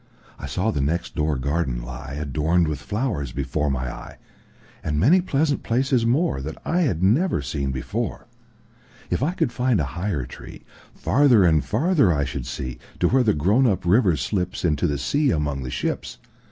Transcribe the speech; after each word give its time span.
I 0.39 0.47
saw 0.47 0.71
the 0.71 0.81
next 0.81 1.13
door 1.15 1.35
garden 1.37 1.79
lie, 1.83 2.13
Adorned 2.19 2.67
with 2.67 2.79
flowers, 2.79 3.31
before 3.31 3.69
my 3.69 3.87
eye, 3.93 4.17
And 4.83 4.99
many 4.99 5.21
pleasant 5.21 5.61
places 5.61 6.05
moreThat 6.05 6.57
I 6.65 6.79
had 6.81 7.03
never 7.03 7.43
seen 7.43 7.69
before. 7.69 8.25
If 9.11 9.21
I 9.21 9.33
could 9.33 9.51
find 9.51 9.79
a 9.79 9.83
higher 9.93 10.25
treeFarther 10.25 11.47
and 11.47 11.63
farther 11.63 12.11
I 12.11 12.25
should 12.25 12.47
see, 12.47 12.79
To 12.99 13.09
where 13.09 13.21
the 13.21 13.35
grown 13.35 13.67
up 13.67 13.85
river 13.85 14.13
slipsInto 14.13 14.87
the 14.87 14.97
sea 14.97 15.29
among 15.29 15.61
the 15.61 15.69
ships. 15.69 16.17